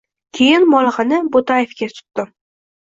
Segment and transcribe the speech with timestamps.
[0.37, 2.37] Keyin bolg‘ani Bo‘taevga tutdim.